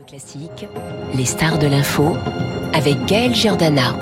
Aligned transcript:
Classique, 0.00 0.66
les 1.14 1.26
stars 1.26 1.58
de 1.58 1.66
l'info 1.66 2.16
avec 2.72 3.04
Gaël 3.04 3.34
Giordana. 3.34 3.94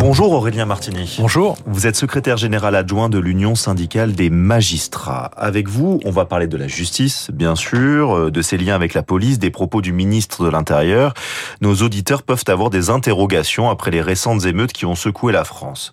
Bonjour 0.00 0.32
Aurélien 0.32 0.64
Martini. 0.64 1.16
Bonjour. 1.20 1.58
Vous 1.66 1.86
êtes 1.86 1.94
secrétaire 1.94 2.38
général 2.38 2.74
adjoint 2.74 3.10
de 3.10 3.18
l'Union 3.18 3.54
syndicale 3.54 4.12
des 4.12 4.30
magistrats. 4.30 5.30
Avec 5.36 5.68
vous, 5.68 6.00
on 6.06 6.10
va 6.10 6.24
parler 6.24 6.46
de 6.46 6.56
la 6.56 6.68
justice, 6.68 7.30
bien 7.30 7.54
sûr, 7.54 8.16
euh, 8.16 8.30
de 8.30 8.40
ses 8.40 8.56
liens 8.56 8.74
avec 8.74 8.94
la 8.94 9.02
police, 9.02 9.38
des 9.38 9.50
propos 9.50 9.82
du 9.82 9.92
ministre 9.92 10.42
de 10.42 10.48
l'Intérieur. 10.48 11.12
Nos 11.60 11.74
auditeurs 11.82 12.22
peuvent 12.22 12.44
avoir 12.46 12.70
des 12.70 12.88
interrogations 12.88 13.68
après 13.68 13.90
les 13.90 14.00
récentes 14.00 14.46
émeutes 14.46 14.72
qui 14.72 14.86
ont 14.86 14.94
secoué 14.94 15.34
la 15.34 15.44
France. 15.44 15.92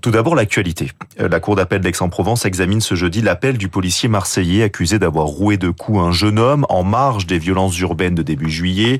Tout 0.00 0.10
d'abord, 0.10 0.34
l'actualité. 0.34 0.90
Euh, 1.20 1.28
la 1.28 1.38
Cour 1.38 1.54
d'appel 1.54 1.82
d'Aix-en-Provence 1.82 2.46
examine 2.46 2.80
ce 2.80 2.96
jeudi 2.96 3.22
l'appel 3.22 3.58
du 3.58 3.68
policier 3.68 4.08
marseillais 4.08 4.64
accusé 4.64 4.98
d'avoir 4.98 5.26
roué 5.26 5.56
de 5.56 5.70
coups 5.70 6.00
un 6.00 6.10
jeune 6.10 6.40
homme 6.40 6.66
en 6.68 6.82
marge 6.82 7.26
des 7.26 7.38
violences 7.38 7.78
urbaines 7.78 8.16
de 8.16 8.24
début 8.24 8.50
juillet. 8.50 8.98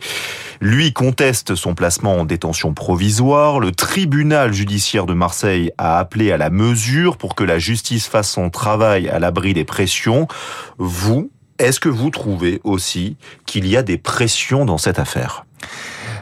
Lui 0.60 0.92
conteste 0.92 1.56
son 1.56 1.74
placement 1.74 2.16
en 2.16 2.24
détention 2.24 2.74
provisoire. 2.74 3.58
Le 3.58 3.72
tribunal 3.72 4.35
judiciaire 4.52 5.06
de 5.06 5.14
Marseille 5.14 5.70
a 5.78 5.98
appelé 5.98 6.32
à 6.32 6.36
la 6.36 6.50
mesure 6.50 7.16
pour 7.16 7.34
que 7.34 7.44
la 7.44 7.58
justice 7.58 8.06
fasse 8.06 8.30
son 8.30 8.50
travail 8.50 9.08
à 9.08 9.18
l'abri 9.18 9.54
des 9.54 9.64
pressions. 9.64 10.28
Vous, 10.78 11.30
est-ce 11.58 11.80
que 11.80 11.88
vous 11.88 12.10
trouvez 12.10 12.60
aussi 12.64 13.16
qu'il 13.46 13.66
y 13.66 13.76
a 13.76 13.82
des 13.82 13.98
pressions 13.98 14.64
dans 14.64 14.78
cette 14.78 14.98
affaire? 14.98 15.46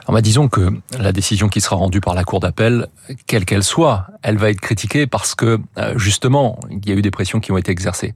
Alors, 0.07 0.17
bah, 0.17 0.21
disons 0.21 0.49
que 0.49 0.71
la 0.99 1.13
décision 1.13 1.49
qui 1.49 1.63
sera 1.63 1.77
rendue 1.77 2.03
par 2.03 2.15
la 2.15 2.25
Cour 2.25 2.41
d'appel, 2.41 2.89
quelle 3.27 3.47
qu'elle 3.47 3.63
soit, 3.63 4.07
elle 4.23 4.37
va 4.37 4.51
être 4.51 4.61
critiquée 4.61 5.07
parce 5.07 5.35
que, 5.35 5.59
euh, 5.79 5.97
justement, 5.97 6.59
il 6.71 6.87
y 6.87 6.93
a 6.93 6.95
eu 6.95 7.01
des 7.01 7.11
pressions 7.11 7.41
qui 7.41 7.53
ont 7.53 7.57
été 7.57 7.73
exercées. 7.73 8.15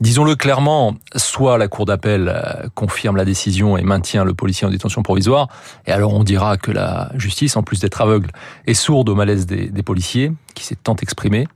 Disons-le 0.00 0.36
clairement, 0.36 0.94
soit 1.16 1.58
la 1.58 1.66
Cour 1.66 1.84
d'appel 1.84 2.32
euh, 2.32 2.68
confirme 2.76 3.16
la 3.16 3.24
décision 3.24 3.76
et 3.76 3.82
maintient 3.82 4.24
le 4.24 4.34
policier 4.34 4.68
en 4.68 4.70
détention 4.70 5.02
provisoire, 5.02 5.48
et 5.86 5.90
alors 5.90 6.14
on 6.14 6.22
dira 6.22 6.58
que 6.58 6.70
la 6.70 7.10
justice, 7.16 7.56
en 7.56 7.64
plus 7.64 7.80
d'être 7.80 8.00
aveugle, 8.00 8.30
est 8.68 8.74
sourde 8.74 9.08
au 9.08 9.16
malaise 9.16 9.46
des 9.46 9.82
policiers, 9.82 10.30
qui 10.56 10.64
s'est 10.64 10.76
tant 10.82 10.96
exprimé, 10.96 11.46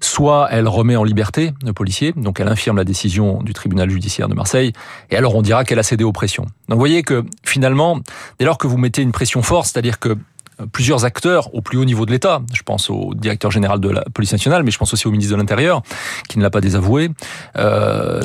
soit 0.00 0.48
elle 0.50 0.66
remet 0.66 0.96
en 0.96 1.04
liberté 1.04 1.52
le 1.62 1.72
policier, 1.72 2.12
donc 2.16 2.40
elle 2.40 2.48
infirme 2.48 2.78
la 2.78 2.84
décision 2.84 3.42
du 3.42 3.52
tribunal 3.52 3.88
judiciaire 3.90 4.28
de 4.28 4.34
Marseille, 4.34 4.72
et 5.10 5.16
alors 5.16 5.36
on 5.36 5.42
dira 5.42 5.64
qu'elle 5.64 5.78
a 5.78 5.84
cédé 5.84 6.02
aux 6.02 6.12
pressions. 6.12 6.44
Donc 6.68 6.76
vous 6.76 6.78
voyez 6.78 7.02
que 7.02 7.24
finalement, 7.44 8.00
dès 8.38 8.46
lors 8.46 8.58
que 8.58 8.66
vous 8.66 8.78
mettez 8.78 9.02
une 9.02 9.12
pression 9.12 9.42
forte, 9.42 9.66
c'est-à-dire 9.66 10.00
que 10.00 10.08
euh, 10.08 10.66
plusieurs 10.72 11.04
acteurs 11.04 11.54
au 11.54 11.60
plus 11.60 11.78
haut 11.78 11.84
niveau 11.84 12.06
de 12.06 12.10
l'État, 12.10 12.40
je 12.52 12.62
pense 12.62 12.88
au 12.88 13.12
directeur 13.14 13.50
général 13.50 13.78
de 13.78 13.90
la 13.90 14.02
police 14.14 14.32
nationale, 14.32 14.62
mais 14.62 14.70
je 14.70 14.78
pense 14.78 14.92
aussi 14.94 15.06
au 15.06 15.10
ministre 15.10 15.32
de 15.34 15.38
l'Intérieur, 15.38 15.82
qui 16.28 16.38
ne 16.38 16.42
l'a 16.42 16.50
pas 16.50 16.62
désavoué, 16.62 17.10
euh, 17.56 18.22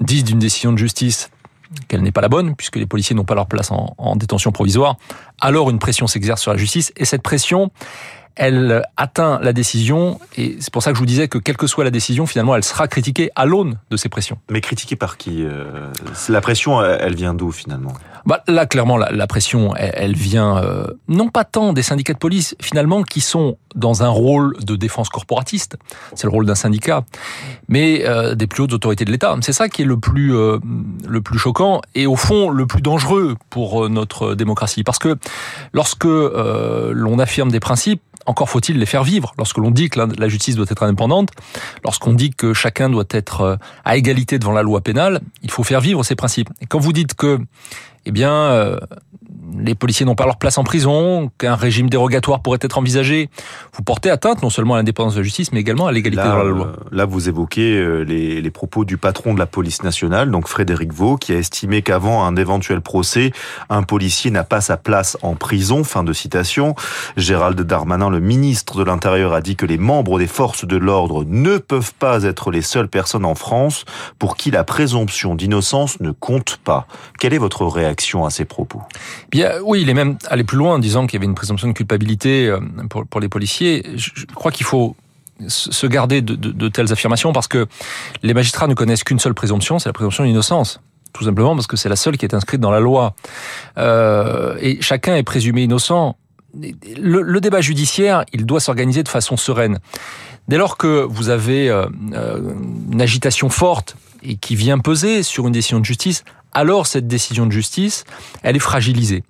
disent 0.00 0.24
d'une 0.24 0.38
décision 0.38 0.72
de 0.72 0.78
justice 0.78 1.30
qu'elle 1.86 2.02
n'est 2.02 2.10
pas 2.10 2.20
la 2.20 2.28
bonne, 2.28 2.56
puisque 2.56 2.76
les 2.76 2.86
policiers 2.86 3.14
n'ont 3.14 3.24
pas 3.24 3.36
leur 3.36 3.46
place 3.46 3.70
en, 3.70 3.94
en 3.96 4.16
détention 4.16 4.50
provisoire, 4.50 4.96
alors 5.40 5.70
une 5.70 5.78
pression 5.78 6.08
s'exerce 6.08 6.42
sur 6.42 6.50
la 6.50 6.56
justice, 6.56 6.92
et 6.96 7.04
cette 7.04 7.22
pression, 7.22 7.70
elle 8.36 8.84
atteint 8.96 9.38
la 9.42 9.52
décision, 9.52 10.18
et 10.36 10.56
c'est 10.60 10.72
pour 10.72 10.82
ça 10.82 10.90
que 10.90 10.96
je 10.96 11.00
vous 11.00 11.06
disais 11.06 11.28
que 11.28 11.38
quelle 11.38 11.56
que 11.56 11.66
soit 11.66 11.84
la 11.84 11.90
décision, 11.90 12.26
finalement, 12.26 12.56
elle 12.56 12.64
sera 12.64 12.88
critiquée 12.88 13.30
à 13.36 13.44
l'aune 13.44 13.78
de 13.90 13.96
ces 13.96 14.08
pressions. 14.08 14.38
Mais 14.50 14.60
critiquée 14.60 14.96
par 14.96 15.16
qui 15.16 15.44
euh, 15.44 15.90
La 16.28 16.40
pression, 16.40 16.82
elle 16.82 17.14
vient 17.14 17.34
d'où 17.34 17.52
finalement? 17.52 17.92
Bah, 18.26 18.42
Là, 18.46 18.66
clairement, 18.66 18.96
la, 18.96 19.26
pression, 19.26 19.74
elle, 19.76 20.14
vient 20.14 20.58
euh, 20.58 20.86
non 21.08 21.28
pas 21.28 21.44
tant 21.44 21.72
des 21.72 21.82
syndicats 21.82 22.12
de 22.12 22.18
police, 22.18 22.54
finalement, 22.60 23.02
qui 23.02 23.20
sont 23.20 23.56
dans 23.74 24.02
un 24.02 24.08
rôle 24.08 24.56
de 24.60 24.74
défense 24.76 25.08
corporatiste, 25.08 25.76
c'est 26.14 26.24
le 26.24 26.30
rôle 26.32 26.46
d'un 26.46 26.54
syndicat, 26.54 27.04
mais 27.68 28.04
euh, 28.06 28.34
des 28.34 28.46
plus 28.46 28.64
hautes 28.64 28.72
autorités 28.72 29.04
de 29.04 29.12
l'État. 29.12 29.36
C'est 29.42 29.52
ça 29.52 29.68
qui 29.68 29.82
est 29.82 29.84
le 29.86 29.96
plus, 29.96 30.30
le 30.32 31.20
plus 31.20 31.38
choquant 31.38 31.80
et 31.94 32.06
au 32.06 32.16
fond 32.16 32.50
le 32.50 32.66
plus 32.66 32.82
dangereux 32.82 33.36
pour 33.48 33.88
notre 33.88 34.34
démocratie. 34.34 34.82
Parce 34.82 34.98
que 34.98 35.16
lorsque 35.72 36.04
l'on 36.04 37.18
affirme 37.18 37.50
des 37.50 37.60
principes, 37.60 38.02
encore 38.30 38.48
faut-il 38.48 38.78
les 38.78 38.86
faire 38.86 39.04
vivre. 39.04 39.34
Lorsque 39.36 39.58
l'on 39.58 39.70
dit 39.70 39.90
que 39.90 40.00
la 40.00 40.28
justice 40.28 40.54
doit 40.54 40.66
être 40.68 40.82
indépendante, 40.82 41.30
lorsqu'on 41.84 42.14
dit 42.14 42.30
que 42.30 42.54
chacun 42.54 42.88
doit 42.88 43.04
être 43.10 43.40
euh, 43.42 43.56
à 43.84 43.96
égalité 43.96 44.38
devant 44.38 44.52
la 44.52 44.62
loi 44.62 44.80
pénale, 44.80 45.20
il 45.42 45.50
faut 45.50 45.64
faire 45.64 45.80
vivre 45.80 46.02
ces 46.04 46.14
principes. 46.14 46.48
Et 46.60 46.66
quand 46.66 46.78
vous 46.78 46.92
dites 46.92 47.14
que, 47.14 47.40
eh 48.06 48.12
bien, 48.12 48.32
euh, 48.32 48.78
les 49.58 49.74
policiers 49.74 50.06
n'ont 50.06 50.14
pas 50.14 50.26
leur 50.26 50.36
place 50.36 50.58
en 50.58 50.64
prison, 50.64 51.30
qu'un 51.38 51.54
régime 51.54 51.88
dérogatoire 51.88 52.40
pourrait 52.40 52.58
être 52.60 52.78
envisagé. 52.78 53.30
Vous 53.74 53.82
portez 53.82 54.10
atteinte 54.10 54.42
non 54.42 54.50
seulement 54.50 54.74
à 54.74 54.76
l'indépendance 54.78 55.14
de 55.14 55.20
la 55.20 55.24
justice, 55.24 55.52
mais 55.52 55.60
également 55.60 55.86
à 55.86 55.92
l'égalité 55.92 56.22
dans 56.22 56.38
la 56.38 56.44
loi. 56.44 56.66
Euh, 56.66 56.84
là, 56.92 57.04
vous 57.04 57.28
évoquez 57.28 57.76
euh, 57.76 58.02
les, 58.02 58.40
les, 58.40 58.50
propos 58.50 58.84
du 58.84 58.96
patron 58.96 59.34
de 59.34 59.38
la 59.38 59.46
police 59.46 59.82
nationale, 59.82 60.30
donc 60.30 60.48
Frédéric 60.48 60.92
Vaux, 60.92 61.16
qui 61.16 61.32
a 61.32 61.36
estimé 61.36 61.82
qu'avant 61.82 62.24
un 62.24 62.36
éventuel 62.36 62.80
procès, 62.80 63.32
un 63.68 63.82
policier 63.82 64.30
n'a 64.30 64.44
pas 64.44 64.60
sa 64.60 64.76
place 64.76 65.16
en 65.22 65.34
prison. 65.34 65.84
Fin 65.84 66.04
de 66.04 66.12
citation. 66.12 66.74
Gérald 67.16 67.60
Darmanin, 67.60 68.10
le 68.10 68.20
ministre 68.20 68.78
de 68.78 68.84
l'Intérieur, 68.84 69.32
a 69.32 69.40
dit 69.40 69.56
que 69.56 69.66
les 69.66 69.78
membres 69.78 70.18
des 70.18 70.26
forces 70.26 70.64
de 70.64 70.76
l'ordre 70.76 71.24
ne 71.26 71.58
peuvent 71.58 71.94
pas 71.94 72.24
être 72.24 72.50
les 72.50 72.62
seules 72.62 72.88
personnes 72.88 73.24
en 73.24 73.34
France 73.34 73.84
pour 74.18 74.36
qui 74.36 74.50
la 74.50 74.64
présomption 74.64 75.34
d'innocence 75.34 76.00
ne 76.00 76.10
compte 76.10 76.58
pas. 76.62 76.86
Quelle 77.18 77.34
est 77.34 77.38
votre 77.38 77.66
réaction 77.66 78.24
à 78.24 78.30
ces 78.30 78.44
propos? 78.44 78.82
Oui, 79.62 79.82
il 79.82 79.88
est 79.88 79.94
même 79.94 80.16
allé 80.28 80.44
plus 80.44 80.56
loin 80.56 80.74
en 80.74 80.78
disant 80.78 81.06
qu'il 81.06 81.18
y 81.18 81.20
avait 81.20 81.26
une 81.26 81.34
présomption 81.34 81.68
de 81.68 81.72
culpabilité 81.72 82.46
euh, 82.48 82.60
pour, 82.88 83.20
les 83.20 83.28
policiers. 83.28 83.84
Je, 83.96 84.24
crois 84.34 84.50
qu'il 84.50 84.66
faut 84.66 84.96
se 85.46 85.86
garder 85.86 86.20
de, 86.20 86.68
telles 86.68 86.92
affirmations 86.92 87.32
parce 87.32 87.48
que 87.48 87.66
les 88.22 88.34
magistrats 88.34 88.66
ne 88.66 88.74
connaissent 88.74 89.04
qu'une 89.04 89.18
seule 89.18 89.34
présomption, 89.34 89.78
c'est 89.78 89.88
la 89.88 89.94
présomption 89.94 90.24
d'innocence. 90.24 90.80
Tout 91.12 91.24
simplement 91.24 91.54
parce 91.54 91.66
que 91.66 91.76
c'est 91.76 91.88
la 91.88 91.96
seule 91.96 92.16
qui 92.18 92.24
est 92.24 92.34
inscrite 92.34 92.60
dans 92.60 92.70
la 92.70 92.80
loi. 92.80 93.14
Euh, 93.78 94.56
et 94.60 94.80
chacun 94.80 95.16
est 95.16 95.22
présumé 95.22 95.62
innocent. 95.62 96.16
Le, 97.00 97.40
débat 97.40 97.60
judiciaire, 97.60 98.24
il 98.32 98.44
doit 98.44 98.60
s'organiser 98.60 99.02
de 99.02 99.08
façon 99.08 99.36
sereine. 99.36 99.78
Dès 100.48 100.58
lors 100.58 100.76
que 100.76 101.04
vous 101.08 101.28
avez 101.28 101.68
euh 101.68 101.86
une 102.92 103.00
agitation 103.00 103.48
forte 103.48 103.96
et 104.22 104.36
qui 104.36 104.56
vient 104.56 104.78
peser 104.78 105.22
sur 105.22 105.46
une 105.46 105.52
décision 105.52 105.80
de 105.80 105.84
justice, 105.84 106.24
alors 106.52 106.86
cette 106.86 107.06
décision 107.06 107.46
de 107.46 107.52
justice, 107.52 108.04
elle 108.42 108.56
est 108.56 108.60
fragilisée. 108.60 109.22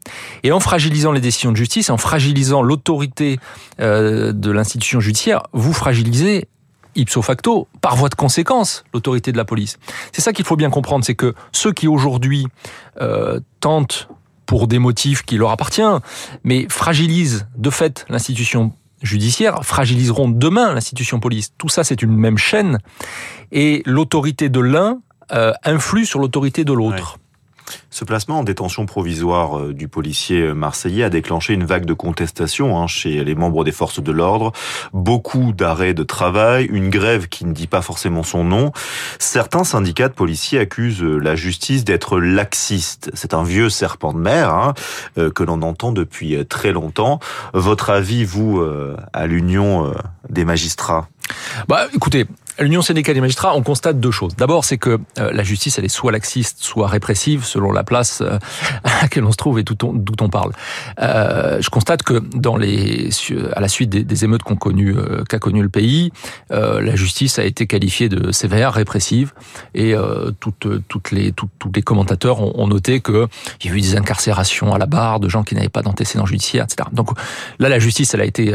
Et 0.42 0.52
en 0.52 0.60
fragilisant 0.60 1.12
les 1.12 1.20
décisions 1.20 1.52
de 1.52 1.56
justice, 1.56 1.90
en 1.90 1.96
fragilisant 1.96 2.62
l'autorité 2.62 3.38
euh, 3.80 4.32
de 4.32 4.50
l'institution 4.50 5.00
judiciaire, 5.00 5.42
vous 5.52 5.72
fragilisez 5.72 6.48
ipso 6.96 7.22
facto, 7.22 7.68
par 7.80 7.96
voie 7.96 8.08
de 8.08 8.14
conséquence, 8.14 8.84
l'autorité 8.92 9.32
de 9.32 9.36
la 9.36 9.44
police. 9.44 9.78
C'est 10.12 10.22
ça 10.22 10.32
qu'il 10.32 10.44
faut 10.44 10.56
bien 10.56 10.70
comprendre, 10.70 11.04
c'est 11.04 11.14
que 11.14 11.34
ceux 11.52 11.72
qui 11.72 11.86
aujourd'hui 11.86 12.46
euh, 13.00 13.40
tentent 13.60 14.08
pour 14.46 14.66
des 14.66 14.80
motifs 14.80 15.22
qui 15.22 15.36
leur 15.36 15.50
appartiennent, 15.50 16.00
mais 16.42 16.66
fragilisent 16.68 17.46
de 17.56 17.70
fait 17.70 18.04
l'institution 18.08 18.72
judiciaire, 19.02 19.64
fragiliseront 19.64 20.28
demain 20.28 20.74
l'institution 20.74 21.20
police. 21.20 21.52
Tout 21.56 21.68
ça, 21.68 21.84
c'est 21.84 22.02
une 22.02 22.16
même 22.16 22.36
chaîne. 22.36 22.78
Et 23.52 23.82
l'autorité 23.86 24.48
de 24.48 24.60
l'un 24.60 25.00
euh, 25.32 25.52
influe 25.64 26.06
sur 26.06 26.20
l'autorité 26.20 26.64
de 26.64 26.72
l'autre. 26.72 27.18
Ce 27.90 28.04
placement 28.04 28.40
en 28.40 28.44
détention 28.44 28.84
provisoire 28.84 29.58
euh, 29.58 29.72
du 29.72 29.86
policier 29.86 30.52
marseillais 30.54 31.04
a 31.04 31.10
déclenché 31.10 31.54
une 31.54 31.64
vague 31.64 31.84
de 31.84 31.92
contestation 31.92 32.76
hein, 32.76 32.88
chez 32.88 33.22
les 33.22 33.34
membres 33.36 33.62
des 33.62 33.70
forces 33.70 34.02
de 34.02 34.10
l'ordre, 34.10 34.52
beaucoup 34.92 35.52
d'arrêts 35.52 35.94
de 35.94 36.02
travail, 36.02 36.64
une 36.64 36.90
grève 36.90 37.28
qui 37.28 37.44
ne 37.44 37.52
dit 37.52 37.68
pas 37.68 37.82
forcément 37.82 38.24
son 38.24 38.42
nom. 38.42 38.72
Certains 39.20 39.62
syndicats 39.62 40.08
de 40.08 40.14
policiers 40.14 40.58
accusent 40.58 41.02
la 41.02 41.36
justice 41.36 41.84
d'être 41.84 42.18
laxiste. 42.18 43.10
C'est 43.14 43.34
un 43.34 43.44
vieux 43.44 43.70
serpent 43.70 44.12
de 44.12 44.18
mer 44.18 44.52
hein, 44.52 44.74
euh, 45.18 45.30
que 45.30 45.44
l'on 45.44 45.62
entend 45.62 45.92
depuis 45.92 46.44
très 46.46 46.72
longtemps. 46.72 47.20
Votre 47.54 47.90
avis, 47.90 48.24
vous, 48.24 48.60
à 49.12 49.26
l'Union 49.26 49.92
des 50.28 50.44
magistrats? 50.44 51.08
Bah, 51.68 51.86
écoutez, 51.94 52.26
l'Union 52.60 52.82
syndicale 52.82 53.14
des 53.14 53.20
magistrats, 53.20 53.54
on 53.54 53.62
constate 53.62 54.00
deux 54.00 54.10
choses. 54.10 54.36
D'abord, 54.36 54.64
c'est 54.64 54.78
que 54.78 54.98
euh, 55.18 55.30
la 55.32 55.42
justice, 55.42 55.78
elle 55.78 55.84
est 55.84 55.88
soit 55.88 56.12
laxiste, 56.12 56.58
soit 56.60 56.88
répressive, 56.88 57.44
selon 57.44 57.72
la 57.72 57.84
place 57.84 58.20
euh, 58.20 58.38
à 58.84 59.02
laquelle 59.02 59.24
on 59.24 59.32
se 59.32 59.36
trouve 59.36 59.58
et 59.58 59.62
d'où 59.62 59.76
on, 60.20 60.28
parle. 60.28 60.52
Euh, 61.00 61.60
je 61.60 61.70
constate 61.70 62.02
que 62.02 62.22
dans 62.34 62.56
les, 62.56 63.08
à 63.54 63.60
la 63.60 63.68
suite 63.68 63.90
des, 63.90 64.24
émeutes 64.24 64.42
qu'a 64.42 64.56
connu, 65.38 65.62
le 65.62 65.68
pays, 65.68 66.12
la 66.50 66.94
justice 66.94 67.38
a 67.38 67.44
été 67.44 67.66
qualifiée 67.66 68.08
de 68.08 68.32
sévère, 68.32 68.74
répressive, 68.74 69.32
et 69.74 69.94
toutes, 70.40 70.66
toutes 70.88 71.10
les, 71.10 71.32
tous 71.32 71.48
les 71.74 71.82
commentateurs 71.82 72.40
ont, 72.40 72.52
ont 72.56 72.66
noté 72.66 73.00
qu'il 73.00 73.28
y 73.64 73.68
a 73.68 73.72
eu 73.72 73.80
des 73.80 73.96
incarcérations 73.96 74.74
à 74.74 74.78
la 74.78 74.86
barre 74.86 75.20
de 75.20 75.28
gens 75.28 75.42
qui 75.42 75.54
n'avaient 75.54 75.68
pas 75.68 75.82
d'antécédents 75.82 76.26
judiciaires, 76.26 76.64
etc. 76.64 76.88
Donc 76.92 77.10
là, 77.58 77.68
la 77.68 77.78
justice, 77.78 78.12
elle 78.14 78.20
a 78.20 78.26
été 78.26 78.52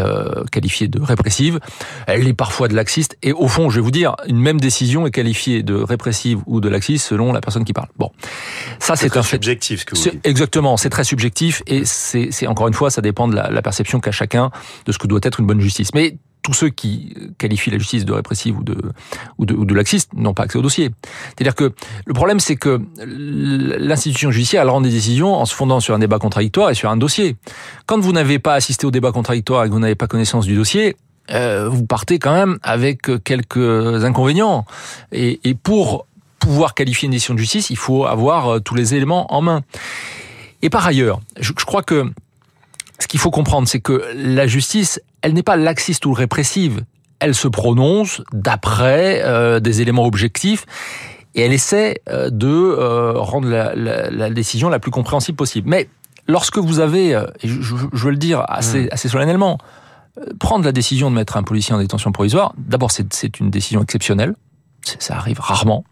qualifiée 0.51 0.87
de 0.87 1.01
répressive. 1.01 1.59
Elle 2.05 2.27
est 2.27 2.33
parfois 2.33 2.67
de 2.67 2.75
laxiste, 2.75 3.17
et 3.23 3.33
au 3.33 3.47
fond, 3.47 3.69
je 3.69 3.77
vais 3.77 3.81
vous 3.81 3.91
dire, 3.95 4.15
une 4.27 4.39
même 4.39 4.59
décision 4.59 5.07
est 5.07 5.11
qualifiée 5.11 5.63
de 5.63 5.75
répressive 5.75 6.39
ou 6.45 6.61
de 6.61 6.69
laxiste 6.69 7.07
selon 7.07 7.33
la 7.33 7.41
personne 7.41 7.63
qui 7.63 7.73
parle. 7.73 7.87
Bon, 7.97 8.11
ça 8.79 8.95
c'est 8.95 9.15
un 9.17 9.23
fait 9.23 9.37
subjectif 9.37 9.81
ce 9.81 9.85
que 9.85 9.95
vous 9.95 10.01
dites. 10.01 10.25
Exactement, 10.25 10.77
c'est 10.77 10.89
très 10.89 11.03
subjectif 11.03 11.63
et 11.67 11.83
c'est 11.85 12.47
encore 12.47 12.67
une 12.67 12.73
fois, 12.73 12.89
ça 12.89 13.01
dépend 13.01 13.27
de 13.27 13.35
la, 13.35 13.49
la 13.49 13.61
perception 13.61 13.99
qu'a 13.99 14.11
chacun 14.11 14.51
de 14.85 14.91
ce 14.91 14.97
que 14.97 15.07
doit 15.07 15.19
être 15.23 15.39
une 15.39 15.47
bonne 15.47 15.61
justice. 15.61 15.93
Mais 15.93 16.17
tous 16.45 16.53
ceux 16.53 16.69
qui 16.69 17.11
qualifient 17.39 17.71
la 17.71 17.79
justice 17.79 18.05
de 18.05 18.13
répressive 18.13 18.59
ou 18.59 18.63
de, 18.63 18.77
ou 19.39 19.47
de, 19.47 19.55
ou 19.55 19.65
de 19.65 19.73
laxiste 19.73 20.13
n'ont 20.13 20.35
pas 20.35 20.43
accès 20.43 20.59
au 20.59 20.61
dossier. 20.61 20.91
C'est-à-dire 21.29 21.55
que 21.55 21.73
le 22.05 22.13
problème, 22.13 22.39
c'est 22.39 22.55
que 22.55 22.81
l'institution 22.97 24.29
judiciaire, 24.29 24.61
elle 24.61 24.69
rend 24.69 24.81
des 24.81 24.91
décisions 24.91 25.33
en 25.33 25.45
se 25.45 25.55
fondant 25.55 25.79
sur 25.79 25.95
un 25.95 25.99
débat 25.99 26.19
contradictoire 26.19 26.69
et 26.69 26.75
sur 26.75 26.91
un 26.91 26.97
dossier. 26.97 27.35
Quand 27.87 27.99
vous 27.99 28.11
n'avez 28.11 28.37
pas 28.37 28.53
assisté 28.53 28.85
au 28.85 28.91
débat 28.91 29.11
contradictoire 29.11 29.63
et 29.63 29.69
que 29.69 29.73
vous 29.73 29.79
n'avez 29.79 29.95
pas 29.95 30.05
connaissance 30.05 30.45
du 30.45 30.55
dossier, 30.55 30.95
euh, 31.31 31.67
vous 31.69 31.85
partez 31.85 32.19
quand 32.19 32.33
même 32.33 32.59
avec 32.63 33.23
quelques 33.23 34.03
inconvénients. 34.03 34.65
Et, 35.11 35.39
et 35.43 35.53
pour 35.55 36.05
pouvoir 36.39 36.73
qualifier 36.73 37.07
une 37.07 37.11
décision 37.11 37.33
de 37.33 37.39
justice, 37.39 37.69
il 37.69 37.77
faut 37.77 38.05
avoir 38.05 38.47
euh, 38.47 38.59
tous 38.59 38.75
les 38.75 38.95
éléments 38.95 39.33
en 39.33 39.41
main. 39.41 39.61
Et 40.61 40.69
par 40.69 40.85
ailleurs, 40.85 41.19
je, 41.39 41.51
je 41.57 41.65
crois 41.65 41.83
que 41.83 42.11
ce 42.99 43.07
qu'il 43.07 43.19
faut 43.19 43.31
comprendre, 43.31 43.67
c'est 43.67 43.79
que 43.79 44.03
la 44.15 44.47
justice, 44.47 45.01
elle 45.21 45.33
n'est 45.33 45.43
pas 45.43 45.57
laxiste 45.57 46.05
ou 46.05 46.13
répressive. 46.13 46.83
Elle 47.19 47.35
se 47.35 47.47
prononce 47.47 48.21
d'après 48.31 49.21
euh, 49.23 49.59
des 49.59 49.81
éléments 49.81 50.05
objectifs 50.05 50.65
et 51.33 51.41
elle 51.41 51.53
essaie 51.53 52.01
euh, 52.09 52.29
de 52.29 52.47
euh, 52.47 53.13
rendre 53.15 53.47
la, 53.47 53.75
la, 53.75 54.09
la, 54.09 54.29
décision 54.29 54.69
la 54.69 54.79
plus 54.79 54.91
compréhensible 54.91 55.35
possible. 55.35 55.69
Mais 55.69 55.89
lorsque 56.27 56.57
vous 56.57 56.79
avez, 56.79 57.09
et 57.09 57.47
je, 57.47 57.61
je, 57.61 57.75
veux 57.75 58.11
le 58.11 58.17
dire 58.17 58.43
assez, 58.47 58.85
mmh. 58.85 58.89
assez 58.91 59.09
solennellement, 59.09 59.57
prendre 60.39 60.65
la 60.65 60.71
décision 60.71 61.09
de 61.09 61.15
mettre 61.15 61.37
un 61.37 61.43
policier 61.43 61.73
en 61.73 61.79
détention 61.79 62.11
provisoire, 62.11 62.53
d'abord 62.57 62.91
c'est 62.91 63.39
une 63.39 63.49
décision 63.49 63.81
exceptionnelle, 63.81 64.35
ça 64.99 65.15
arrive 65.15 65.39
rarement. 65.39 65.83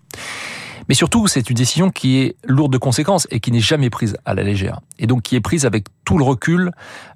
Mais 0.90 0.96
surtout, 0.96 1.28
c'est 1.28 1.50
une 1.50 1.56
décision 1.56 1.90
qui 1.90 2.22
est 2.22 2.36
lourde 2.46 2.72
de 2.72 2.78
conséquences 2.78 3.28
et 3.32 3.40
qui 3.40 3.52
n'est 3.52 3.60
jamais 3.60 3.90
prise 3.90 4.18
à 4.26 4.34
la 4.34 4.44
légère. 4.44 4.80
Et 5.00 5.08
donc 5.08 5.22
qui 5.24 5.36
est 5.36 5.42
prise 5.42 5.66
avec 5.66 5.86
tout 6.06 6.18
le 6.18 6.24
recul 6.24 6.72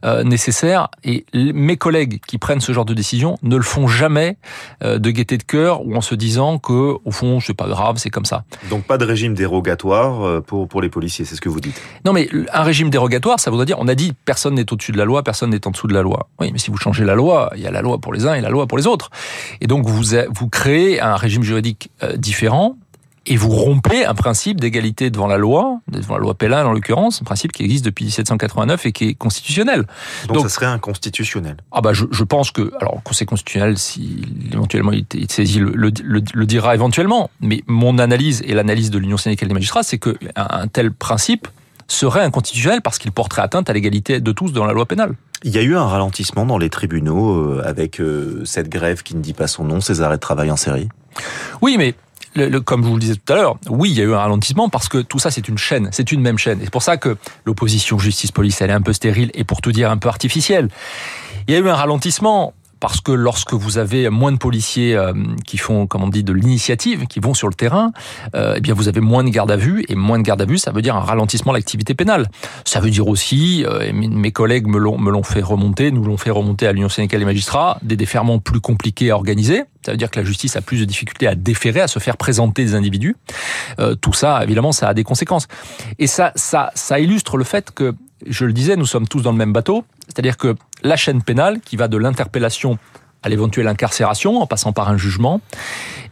euh, 0.06 0.24
nécessaire. 0.24 0.90
Et 1.04 1.26
mes 1.34 1.78
collègues 1.78 2.20
qui 2.26 2.38
prennent 2.38 2.62
ce 2.62 2.72
genre 2.72 2.86
de 2.86 2.94
décision 2.94 3.38
ne 3.44 3.56
le 3.56 3.64
font 3.64 3.88
jamais 3.88 4.38
euh, 4.84 4.98
de 5.00 5.10
gaieté 5.12 5.38
de 5.38 5.44
cœur 5.44 5.86
ou 5.86 5.96
en 5.96 6.02
se 6.02 6.16
disant 6.16 6.58
que, 6.58 6.96
au 7.04 7.12
fond, 7.12 7.40
c'est 7.40 7.54
pas 7.54 7.68
grave, 7.68 7.98
c'est 7.98 8.10
comme 8.10 8.26
ça. 8.26 8.44
Donc 8.70 8.84
pas 8.84 8.98
de 8.98 9.06
régime 9.06 9.34
dérogatoire 9.34 10.26
euh, 10.26 10.42
pour, 10.42 10.68
pour 10.68 10.82
les 10.82 10.90
policiers, 10.90 11.26
c'est 11.26 11.36
ce 11.36 11.42
que 11.42 11.50
vous 11.50 11.62
dites 11.62 11.80
Non, 12.06 12.14
mais 12.14 12.30
un 12.54 12.64
régime 12.64 12.90
dérogatoire, 12.90 13.40
ça 13.40 13.52
voudrait 13.52 13.66
dire, 13.66 13.78
on 13.80 13.88
a 13.88 13.96
dit, 13.96 14.14
personne 14.26 14.56
n'est 14.56 14.72
au-dessus 14.72 14.92
de 14.92 14.98
la 14.98 15.06
loi, 15.06 15.24
personne 15.24 15.50
n'est 15.50 15.68
en 15.68 15.72
dessous 15.72 15.88
de 15.88 15.94
la 15.94 16.02
loi. 16.02 16.30
Oui, 16.40 16.50
mais 16.52 16.60
si 16.60 16.72
vous 16.72 16.78
changez 16.78 17.06
la 17.06 17.16
loi, 17.16 17.52
il 17.56 17.62
y 17.62 17.68
a 17.68 17.72
la 17.72 17.82
loi 17.82 18.00
pour 18.00 18.14
les 18.14 18.26
uns 18.26 18.34
et 18.34 18.42
la 18.42 18.50
loi 18.50 18.68
pour 18.68 18.78
les 18.78 18.88
autres. 18.88 19.10
Et 19.62 19.68
donc 19.68 19.86
vous, 19.86 20.04
vous 20.30 20.50
créez 20.50 21.02
un 21.02 21.16
régime 21.16 21.44
juridique 21.44 21.90
différent 22.16 22.78
et 23.28 23.36
vous 23.36 23.50
rompez 23.50 24.06
un 24.06 24.16
principe 24.16 24.62
d'égalité 24.62 25.10
devant 25.10 25.28
la 25.28 25.38
loi, 25.38 25.82
devant 25.90 26.16
la 26.16 26.22
loi 26.22 26.34
pénale 26.34 26.66
en 26.66 26.72
l'occurrence, 26.72 27.22
un 27.22 27.26
principe 27.26 27.52
qui 27.52 27.64
existe 27.64 27.84
depuis 27.86 28.06
1789 28.06 28.86
et 28.86 28.92
qui 28.94 29.10
est 29.10 29.14
constitutionnel. 29.14 29.86
Donc, 30.28 30.38
Donc 30.38 30.44
ça 30.44 30.50
serait 30.50 30.66
inconstitutionnel 30.66 31.58
Ah 31.72 31.82
bah 31.82 31.94
je, 31.94 32.06
je, 32.10 32.24
pense 32.24 32.52
que, 32.52 32.72
alors 32.80 33.02
Conseil 33.04 33.28
constitutionnel, 33.28 33.78
si 33.78 34.22
éventuellement 34.52 34.94
il, 34.94 35.06
il 35.14 35.30
saisit, 35.30 35.60
le, 35.60 35.72
le, 35.72 35.92
le, 36.04 36.22
le, 36.34 36.46
dira 36.46 36.74
éventuellement, 36.74 37.30
mais 37.42 37.64
mon 37.68 38.00
analyse 38.00 38.42
et 38.46 38.54
l'analyse 38.54 38.92
de 38.92 38.98
l'Union 38.98 39.18
syndicale 39.18 39.50
des 39.50 39.54
magistrats, 39.54 39.84
c'est 39.84 40.00
qu'un 40.00 40.16
un 40.36 40.68
tel 40.68 40.92
principe 40.92 41.48
serait 41.88 42.24
inconstitutionnel 42.24 42.82
parce 42.82 42.98
qu'il 42.98 43.12
porterait 43.12 43.42
atteinte 43.42 43.70
à 43.70 43.74
l'égalité 43.74 44.20
de 44.20 44.32
tous 44.32 44.52
dans 44.52 44.66
la 44.66 44.74
loi 44.74 44.86
pénale. 44.86 45.14
Il 45.44 45.52
y 45.52 45.58
a 45.58 45.62
eu 45.62 45.76
un 45.76 45.86
ralentissement 45.86 46.46
dans 46.46 46.58
les 46.58 46.70
tribunaux 46.70 47.36
euh, 47.36 47.62
avec 47.64 48.02
euh, 48.02 48.44
cette 48.46 48.70
grève 48.70 49.04
qui 49.04 49.16
ne 49.16 49.22
dit 49.22 49.34
pas 49.34 49.48
son 49.48 49.64
nom, 49.64 49.82
ces 49.82 50.02
arrêts 50.02 50.16
de 50.16 50.22
travail 50.22 50.50
en 50.50 50.58
série 50.58 50.90
Oui, 51.62 51.76
mais 51.78 51.96
comme 52.66 52.84
je 52.84 52.88
vous 52.88 52.96
le 52.96 53.00
disais 53.00 53.16
tout 53.16 53.34
à 53.34 53.36
l'heure, 53.36 53.58
oui, 53.70 53.92
il 53.92 53.98
y 53.98 54.02
a 54.02 54.04
eu 54.04 54.14
un 54.14 54.20
ralentissement 54.20 54.70
parce 54.70 54.88
que 54.88 55.00
tout 55.00 55.20
ça, 55.20 55.32
c'est 55.32 55.48
une 55.48 55.58
chaîne, 55.58 55.90
c'est 55.92 56.12
une 56.12 56.22
même 56.22 56.38
chaîne. 56.38 56.60
Et 56.62 56.66
c'est 56.66 56.72
pour 56.72 56.84
ça 56.84 56.98
que 56.98 57.18
l'opposition 57.46 57.98
justice-police, 58.00 58.62
elle 58.62 58.70
est 58.70 58.74
un 58.74 58.82
peu 58.82 58.94
stérile 58.94 59.32
et 59.34 59.44
pour 59.44 59.62
tout 59.62 59.72
dire 59.72 59.92
un 59.92 59.98
peu 59.98 60.10
artificielle. 60.10 60.70
Il 61.48 61.54
y 61.54 61.58
a 61.58 61.60
eu 61.60 61.70
un 61.70 61.76
ralentissement 61.76 62.54
parce 62.80 63.02
que 63.02 63.12
lorsque 63.12 63.54
vous 63.54 63.78
avez 63.78 64.10
moins 64.10 64.32
de 64.32 64.38
policiers 64.38 64.96
euh, 64.96 65.14
qui 65.46 65.58
font, 65.58 65.88
comme 65.88 66.04
on 66.04 66.08
dit, 66.08 66.24
de 66.24 66.34
l'initiative, 66.34 67.08
qui 67.08 67.20
vont 67.20 67.34
sur 67.34 67.48
le 67.48 67.54
terrain, 67.54 67.92
euh, 68.36 68.56
eh 68.58 68.62
bien 68.62 68.74
vous 68.74 68.88
avez 68.88 69.02
moins 69.02 69.24
de 69.24 69.30
garde 69.30 69.52
à 69.52 69.56
vue 69.56 69.84
et 69.88 69.96
moins 69.96 70.20
de 70.20 70.24
garde 70.24 70.42
à 70.42 70.46
vue, 70.46 70.58
ça 70.58 70.72
veut 70.72 70.82
dire 70.82 70.96
un 70.96 71.02
ralentissement 71.02 71.52
de 71.52 71.58
l'activité 71.58 71.94
pénale. 71.94 72.30
Ça 72.66 72.80
veut 72.80 72.90
dire 72.90 73.08
aussi, 73.08 73.66
euh, 73.66 73.82
et 73.82 73.94
mes 73.94 74.32
collègues 74.32 74.68
me 74.68 74.78
l'ont 74.80 75.24
fait 75.24 75.42
remonter, 75.42 75.92
nous 75.92 76.04
l'ont 76.04 76.18
fait 76.18 76.32
remonter 76.32 76.68
à 76.68 76.74
l'Union 76.74 76.90
syndicale 76.90 77.20
des 77.20 77.26
magistrats, 77.26 77.78
des 77.82 77.98
déferments 77.98 78.40
plus 78.40 78.62
compliqués 78.62 79.12
à 79.12 79.16
organiser. 79.16 79.64
Ça 79.88 79.92
veut 79.92 79.98
dire 79.98 80.12
que 80.12 80.20
la 80.20 80.26
justice 80.26 80.56
a 80.58 80.62
plus 80.62 80.80
de 80.80 80.86
difficultés 80.86 81.28
à 81.28 81.36
déférer, 81.36 81.80
à 81.80 81.88
se 81.88 82.00
faire 82.00 82.18
présenter 82.18 82.66
des 82.66 82.76
individus. 82.76 83.16
Euh, 83.80 83.96
tout 83.96 84.12
ça, 84.12 84.44
évidemment, 84.44 84.74
ça 84.74 84.90
a 84.90 84.94
des 84.94 85.06
conséquences. 85.06 85.48
Et 85.98 86.08
ça, 86.08 86.34
ça, 86.36 86.72
ça 86.76 87.00
illustre 87.00 87.38
le 87.38 87.46
fait 87.46 87.72
que, 87.72 87.96
je 88.26 88.46
le 88.46 88.54
disais, 88.54 88.76
nous 88.76 88.86
sommes 88.86 89.08
tous 89.08 89.22
dans 89.22 89.32
le 89.32 89.38
même 89.38 89.54
bateau. 89.54 89.86
C'est-à-dire 90.08 90.38
que 90.38 90.56
la 90.84 90.96
chaîne 90.96 91.22
pénale, 91.22 91.60
qui 91.62 91.76
va 91.76 91.88
de 91.88 91.98
l'interpellation 91.98 92.78
à 93.24 93.30
l'éventuelle 93.30 93.68
incarcération, 93.68 94.42
en 94.42 94.48
passant 94.48 94.74
par 94.74 94.90
un 94.90 94.98
jugement. 94.98 95.42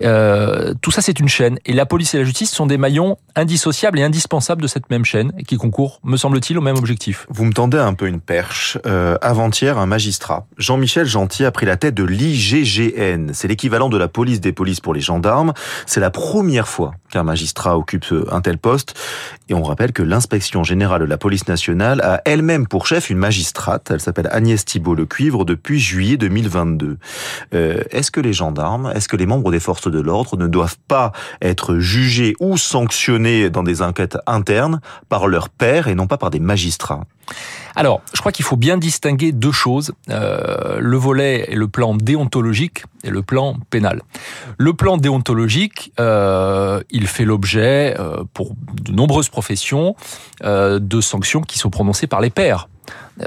Euh, 0.01 0.73
tout 0.81 0.91
ça, 0.91 1.01
c'est 1.01 1.19
une 1.19 1.29
chaîne. 1.29 1.57
Et 1.65 1.73
la 1.73 1.85
police 1.85 2.13
et 2.13 2.17
la 2.17 2.23
justice 2.23 2.51
sont 2.51 2.65
des 2.65 2.77
maillons 2.77 3.17
indissociables 3.35 3.99
et 3.99 4.03
indispensables 4.03 4.61
de 4.61 4.67
cette 4.67 4.89
même 4.89 5.05
chaîne, 5.05 5.31
qui 5.47 5.57
concourent, 5.57 5.99
me 6.03 6.17
semble-t-il, 6.17 6.57
au 6.57 6.61
même 6.61 6.77
objectif. 6.77 7.25
Vous 7.29 7.45
me 7.45 7.53
tendez 7.53 7.77
un 7.77 7.93
peu 7.93 8.07
une 8.07 8.19
perche. 8.19 8.77
Euh, 8.85 9.17
Avant-hier, 9.21 9.77
un 9.77 9.85
magistrat, 9.85 10.47
Jean-Michel 10.57 11.05
Gentil, 11.05 11.45
a 11.45 11.51
pris 11.51 11.65
la 11.65 11.77
tête 11.77 11.95
de 11.95 12.03
l'IGGN. 12.03 13.31
C'est 13.33 13.47
l'équivalent 13.47 13.89
de 13.89 13.97
la 13.97 14.07
police 14.07 14.41
des 14.41 14.51
polices 14.51 14.79
pour 14.79 14.93
les 14.93 15.01
gendarmes. 15.01 15.53
C'est 15.85 15.99
la 15.99 16.11
première 16.11 16.67
fois 16.67 16.93
qu'un 17.09 17.23
magistrat 17.23 17.77
occupe 17.77 18.05
un 18.31 18.41
tel 18.41 18.57
poste. 18.57 18.95
Et 19.49 19.53
on 19.53 19.63
rappelle 19.63 19.93
que 19.93 20.03
l'inspection 20.03 20.63
générale 20.63 21.01
de 21.01 21.05
la 21.05 21.17
police 21.17 21.47
nationale 21.47 22.01
a 22.01 22.21
elle-même 22.25 22.67
pour 22.67 22.87
chef 22.87 23.09
une 23.09 23.17
magistrate. 23.17 23.91
Elle 23.91 24.01
s'appelle 24.01 24.27
Agnès 24.31 24.63
Thibault-Le-Cuivre 24.63 25.45
depuis 25.45 25.79
juillet 25.79 26.17
2022. 26.17 26.94
Euh, 27.53 27.83
est-ce 27.91 28.11
que 28.11 28.19
les 28.19 28.33
gendarmes, 28.33 28.91
est-ce 28.95 29.07
que 29.07 29.17
les 29.17 29.25
membres 29.25 29.51
des 29.51 29.59
forces 29.59 29.89
de 29.89 29.99
l'ordre 29.99 30.37
ne 30.37 30.47
doivent 30.47 30.77
pas 30.87 31.11
être 31.41 31.77
jugés 31.77 32.35
ou 32.39 32.57
sanctionnés 32.57 33.49
dans 33.49 33.63
des 33.63 33.81
enquêtes 33.81 34.17
internes 34.27 34.81
par 35.09 35.27
leurs 35.27 35.49
pairs 35.49 35.87
et 35.87 35.95
non 35.95 36.07
pas 36.07 36.17
par 36.17 36.29
des 36.29 36.39
magistrats? 36.39 37.05
Alors, 37.75 38.01
je 38.13 38.19
crois 38.19 38.31
qu'il 38.31 38.45
faut 38.45 38.55
bien 38.55 38.77
distinguer 38.77 39.31
deux 39.31 39.51
choses, 39.51 39.91
euh, 40.09 40.77
le 40.79 40.97
volet 40.97 41.45
et 41.49 41.55
le 41.55 41.67
plan 41.67 41.95
déontologique 41.95 42.83
et 43.03 43.09
le 43.09 43.21
plan 43.23 43.57
pénal. 43.69 44.01
Le 44.57 44.73
plan 44.73 44.97
déontologique, 44.97 45.91
euh, 45.99 46.81
il 46.91 47.07
fait 47.07 47.25
l'objet, 47.25 47.97
pour 48.33 48.53
de 48.81 48.91
nombreuses 48.91 49.29
professions, 49.29 49.95
de 50.43 51.01
sanctions 51.01 51.41
qui 51.41 51.57
sont 51.57 51.69
prononcées 51.69 52.07
par 52.07 52.21
les 52.21 52.29
pairs. 52.29 52.67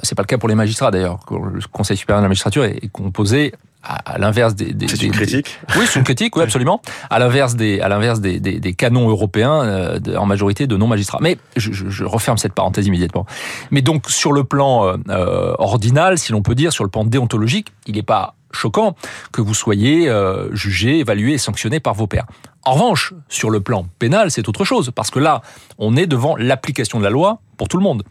C'est 0.02 0.14
pas 0.14 0.22
le 0.22 0.26
cas 0.26 0.38
pour 0.38 0.49
les 0.49 0.55
magistrats 0.55 0.90
d'ailleurs. 0.90 1.20
Le 1.31 1.60
Conseil 1.72 1.96
supérieur 1.96 2.20
de 2.20 2.25
la 2.25 2.28
magistrature 2.28 2.64
est 2.64 2.90
composé 2.93 3.52
à, 3.82 4.19
l'inverse 4.19 4.55
des, 4.55 4.72
des 4.75 4.88
c'est 4.88 5.02
une 5.02 5.12
critique. 5.12 5.58
Oui 5.76 5.84
c'est 5.88 5.99
une 5.99 6.05
critique 6.05 6.37
oui 6.37 6.43
absolument. 6.44 6.82
À 7.10 7.19
l'inverse 7.19 7.55
des 7.55 7.81
à 7.81 7.88
l'inverse 7.88 8.20
des, 8.20 8.40
des, 8.40 8.60
des, 8.60 8.75
canons 8.75 9.08
européens 9.08 9.62
euh, 9.62 9.99
de, 9.99 10.16
en 10.16 10.26
majorité 10.26 10.66
de 10.66 10.76
non 10.76 10.88
magistrats 10.88 11.20
mais 11.22 11.38
je, 11.56 11.72
je, 11.72 11.88
je, 11.88 12.05
referme 12.05 12.38
cette 12.38 12.55
parenthèse 12.55 12.87
immédiatement. 12.87 13.25
Mais 13.70 13.81
donc 13.81 14.10
sur 14.10 14.32
le 14.32 14.44
plan 14.44 14.84
euh, 14.84 14.96
euh 15.10 15.55
ordinal 15.58 16.19
si 16.19 16.32
l'on 16.32 16.43
peut 16.43 16.55
dire 16.55 16.72
sur 16.72 16.84
le 16.84 16.91
plan 16.91 17.05
déontologique 17.05 17.69
il 17.86 17.94
n'est 17.94 18.03
pas 18.03 18.34
choquant 18.50 18.94
que 19.32 19.41
vous 19.41 19.55
soyez 19.55 20.08
euh, 20.08 20.55
jugé 20.55 20.98
évalué 20.98 21.34
et 21.34 21.38
sanctionné 21.38 21.81
par 21.81 21.94
vos 21.94 22.06
pairs. 22.06 22.27
En 22.65 22.72
revanche, 22.72 23.15
sur 23.29 23.50
le 23.50 23.60
plan 23.60 23.86
pénal, 23.98 24.31
c'est 24.31 24.48
autre 24.48 24.65
chose, 24.65 24.91
parce 24.94 25.10
que 25.10 25.19
là, 25.19 25.43
on 25.79 25.96
est 25.96 26.06
devant 26.06 26.36
l'application 26.36 26.98
de 26.98 27.05
la 27.05 27.10
loi 27.10 27.41
pour 27.58 27.69
tout 27.69 27.77
le 27.77 27.82
monde. 27.82 28.05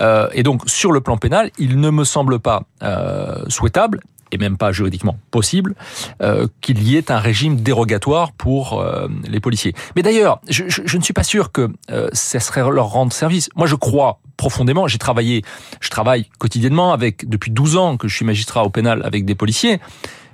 Euh, 0.00 0.28
et 0.32 0.44
donc, 0.44 0.62
sur 0.68 0.92
le 0.92 1.00
plan 1.00 1.16
pénal, 1.16 1.50
il 1.58 1.80
ne 1.80 1.90
me 1.90 2.04
semble 2.04 2.38
pas 2.38 2.62
euh, 2.82 3.42
souhaitable 3.48 4.00
et 4.32 4.38
même 4.38 4.56
pas 4.56 4.72
juridiquement 4.72 5.18
possible, 5.30 5.74
euh, 6.22 6.46
qu'il 6.60 6.82
y 6.82 6.96
ait 6.96 7.10
un 7.10 7.18
régime 7.18 7.56
dérogatoire 7.56 8.32
pour 8.32 8.80
euh, 8.80 9.08
les 9.28 9.40
policiers. 9.40 9.74
Mais 9.96 10.02
d'ailleurs, 10.02 10.40
je, 10.48 10.64
je, 10.68 10.82
je, 10.84 10.96
ne 10.96 11.02
suis 11.02 11.12
pas 11.12 11.22
sûr 11.22 11.52
que 11.52 11.68
euh, 11.90 12.08
ça 12.12 12.40
serait 12.40 12.60
leur 12.70 12.88
rendre 12.88 13.12
service. 13.12 13.48
Moi, 13.56 13.66
je 13.66 13.74
crois 13.74 14.20
profondément, 14.36 14.86
j'ai 14.86 14.98
travaillé, 14.98 15.42
je 15.80 15.90
travaille 15.90 16.26
quotidiennement 16.38 16.92
avec, 16.92 17.28
depuis 17.28 17.50
12 17.50 17.76
ans 17.76 17.96
que 17.96 18.08
je 18.08 18.16
suis 18.16 18.24
magistrat 18.24 18.64
au 18.64 18.70
pénal 18.70 19.02
avec 19.04 19.24
des 19.24 19.34
policiers, 19.34 19.80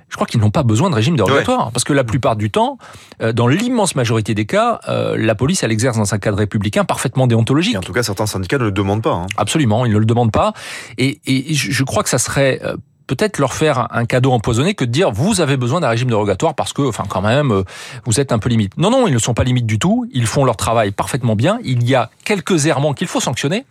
je 0.09 0.15
crois 0.15 0.27
qu'ils 0.27 0.39
n'ont 0.39 0.51
pas 0.51 0.63
besoin 0.63 0.89
de 0.89 0.95
régime 0.95 1.15
dérogatoire. 1.15 1.67
Ouais. 1.67 1.71
Parce 1.73 1.83
que 1.83 1.93
la 1.93 2.03
plupart 2.03 2.35
du 2.35 2.49
temps, 2.49 2.77
euh, 3.21 3.33
dans 3.33 3.47
l'immense 3.47 3.95
majorité 3.95 4.33
des 4.33 4.45
cas, 4.45 4.79
euh, 4.87 5.17
la 5.17 5.35
police, 5.35 5.63
elle 5.63 5.71
exerce 5.71 5.97
dans 5.97 6.13
un 6.13 6.17
cadre 6.17 6.37
républicain 6.37 6.85
parfaitement 6.85 7.27
déontologique. 7.27 7.75
Et 7.75 7.77
en 7.77 7.81
tout 7.81 7.93
cas, 7.93 8.03
certains 8.03 8.25
syndicats 8.25 8.57
ne 8.57 8.65
le 8.65 8.71
demandent 8.71 9.03
pas. 9.03 9.11
Hein. 9.11 9.27
Absolument, 9.37 9.85
ils 9.85 9.91
ne 9.91 9.97
le 9.97 10.05
demandent 10.05 10.31
pas. 10.31 10.53
Et, 10.97 11.19
et 11.25 11.53
je 11.53 11.83
crois 11.83 12.03
que 12.03 12.09
ça 12.09 12.19
serait 12.19 12.59
euh, 12.63 12.77
peut-être 13.07 13.39
leur 13.39 13.53
faire 13.53 13.87
un 13.91 14.05
cadeau 14.05 14.31
empoisonné 14.31 14.73
que 14.73 14.85
de 14.85 14.91
dire 14.91 15.11
vous 15.11 15.41
avez 15.41 15.57
besoin 15.57 15.79
d'un 15.79 15.89
régime 15.89 16.09
dérogatoire 16.09 16.53
parce 16.53 16.73
que, 16.73 16.81
enfin, 16.81 17.05
quand 17.07 17.21
même, 17.21 17.63
vous 18.05 18.19
êtes 18.19 18.31
un 18.31 18.39
peu 18.39 18.49
limite. 18.49 18.77
Non, 18.77 18.91
non, 18.91 19.07
ils 19.07 19.13
ne 19.13 19.19
sont 19.19 19.33
pas 19.33 19.43
limites 19.43 19.65
du 19.65 19.79
tout. 19.79 20.07
Ils 20.11 20.27
font 20.27 20.45
leur 20.45 20.57
travail 20.57 20.91
parfaitement 20.91 21.35
bien. 21.35 21.59
Il 21.63 21.87
y 21.87 21.95
a 21.95 22.09
quelques 22.23 22.65
errements 22.65 22.93
qu'il 22.93 23.07
faut 23.07 23.21
sanctionner, 23.21 23.65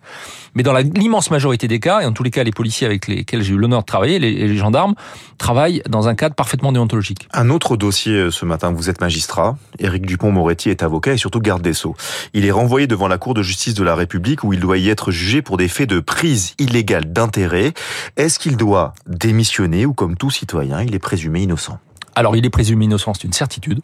mais 0.55 0.63
dans 0.63 0.75
l'immense 0.75 1.31
majorité 1.31 1.69
des 1.69 1.81
cas, 1.81 2.01
et 2.01 2.07
en 2.07 2.13
tous 2.13 2.23
les 2.23 2.31
cas, 2.31 2.43
les 2.43 2.51
policiers 2.51 2.87
avec 2.87 3.07
lesquels 3.07 3.43
j'ai 3.43 3.53
eu 3.53 3.59
l'honneur 3.59 3.81
de 3.81 3.87
travailler, 3.87 4.19
les, 4.19 4.33
les, 4.33 4.57
gendarmes, 4.57 4.95
travaillent 5.37 5.83
dans 5.89 6.09
un 6.09 6.15
cadre 6.15 6.35
parfaitement 6.35 6.73
déontologique. 6.73 7.29
Un 7.33 7.51
autre 7.51 7.77
dossier 7.77 8.31
ce 8.31 8.45
matin, 8.47 8.73
vous 8.73 8.89
êtes 8.89 9.01
magistrat. 9.01 9.59
Éric 9.79 10.07
Dupont-Moretti 10.07 10.71
est 10.71 10.83
avocat 10.83 11.13
et 11.13 11.17
surtout 11.19 11.41
garde 11.41 11.63
des 11.63 11.75
Sceaux. 11.75 11.95
Il 12.33 12.47
est 12.47 12.51
renvoyé 12.51 12.87
devant 12.87 13.09
la 13.09 13.19
Cour 13.19 13.35
de 13.35 13.43
justice 13.43 13.75
de 13.75 13.85
la 13.85 13.95
République 13.95 14.45
où 14.45 14.53
il 14.53 14.61
doit 14.61 14.79
y 14.79 14.89
être 14.89 15.11
jugé 15.11 15.43
pour 15.43 15.59
des 15.59 15.69
faits 15.69 15.91
de 15.91 16.01
prise 16.01 16.55
illégale 16.59 17.13
d'intérêt. 17.13 17.75
Est-ce 18.17 18.39
qu'il 18.39 18.57
doit 18.57 18.95
démissionner 19.27 19.87
ou 19.87 19.93
comme 19.93 20.17
tout 20.17 20.31
citoyen, 20.31 20.83
il 20.83 20.95
est 20.95 21.01
présumé 21.01 21.43
innocent 21.43 21.81
alors, 22.17 22.35
il 22.35 22.47
est 22.47 22.51
présumé 22.51 22.87
innocent, 22.87 23.13
c'est 23.13 23.25
une 23.25 23.35
certitude. 23.35 23.81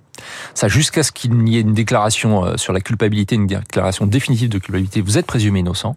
Ça, 0.54 0.66
jusqu'à 0.66 1.02
ce 1.02 1.12
qu'il 1.12 1.34
n'y 1.34 1.58
ait 1.58 1.60
une 1.60 1.74
déclaration 1.74 2.46
euh, 2.46 2.56
sur 2.56 2.72
la 2.72 2.80
culpabilité, 2.80 3.34
une 3.34 3.46
déclaration 3.46 4.06
définitive 4.06 4.48
de 4.48 4.56
culpabilité, 4.56 5.02
vous 5.02 5.18
êtes 5.18 5.26
présumé 5.26 5.60
innocent. 5.60 5.96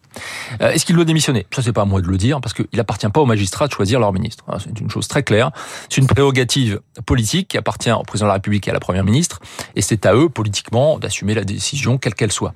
Euh, 0.61 0.71
est-ce 0.71 0.85
qu'il 0.85 0.97
doit 0.97 1.05
démissionner? 1.05 1.45
Ça, 1.55 1.61
c'est 1.61 1.71
pas 1.71 1.83
à 1.83 1.85
moi 1.85 2.01
de 2.01 2.07
le 2.07 2.17
dire, 2.17 2.41
parce 2.41 2.53
qu'il 2.53 2.77
appartient 2.77 3.07
pas 3.07 3.21
aux 3.21 3.25
magistrats 3.25 3.69
de 3.69 3.71
choisir 3.71 4.01
leur 4.01 4.11
ministre. 4.11 4.43
Hein, 4.49 4.57
c'est 4.61 4.77
une 4.77 4.89
chose 4.89 5.07
très 5.07 5.23
claire. 5.23 5.51
C'est 5.89 6.01
une 6.01 6.07
prérogative 6.07 6.81
politique 7.05 7.47
qui 7.47 7.57
appartient 7.57 7.89
au 7.89 8.03
président 8.03 8.25
de 8.25 8.31
la 8.31 8.33
République 8.33 8.67
et 8.67 8.71
à 8.71 8.73
la 8.73 8.81
première 8.81 9.05
ministre, 9.05 9.39
et 9.77 9.81
c'est 9.81 10.05
à 10.05 10.13
eux, 10.13 10.27
politiquement, 10.27 10.99
d'assumer 10.99 11.35
la 11.35 11.45
décision, 11.45 11.97
quelle 11.97 12.15
qu'elle 12.15 12.33
soit. 12.33 12.53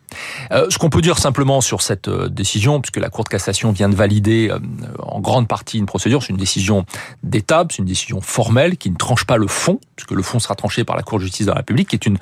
Euh, 0.51 0.65
ce 0.69 0.77
qu'on 0.77 0.89
peut 0.89 1.01
dire 1.01 1.17
simplement 1.17 1.61
sur 1.61 1.81
cette 1.81 2.09
décision, 2.09 2.81
puisque 2.81 2.97
la 2.97 3.09
Cour 3.09 3.23
de 3.23 3.29
cassation 3.29 3.71
vient 3.71 3.87
de 3.87 3.95
valider 3.95 4.51
en 4.99 5.21
grande 5.21 5.47
partie 5.47 5.77
une 5.77 5.85
procédure, 5.85 6.21
c'est 6.21 6.31
une 6.31 6.37
décision 6.37 6.85
d'étape, 7.23 7.71
c'est 7.71 7.77
une 7.77 7.85
décision 7.85 8.19
formelle 8.19 8.75
qui 8.75 8.91
ne 8.91 8.97
tranche 8.97 9.23
pas 9.23 9.37
le 9.37 9.47
fond 9.47 9.68
puisque 9.95 10.11
le 10.11 10.23
fond 10.23 10.39
sera 10.39 10.55
tranché 10.55 10.83
par 10.83 10.95
la 10.95 11.03
Cour 11.03 11.19
de 11.19 11.23
justice 11.23 11.45
de 11.45 11.51
la 11.51 11.57
République, 11.57 11.89
qui 11.89 11.95
est 11.95 12.05
une 12.05 12.17